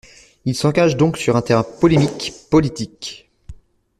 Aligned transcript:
Il 0.45 0.55
s’engage 0.55 0.97
donc 0.97 1.15
sur 1.15 1.35
un 1.35 1.43
terrain 1.43 1.61
polémique, 1.61 2.33
politique. 2.49 3.29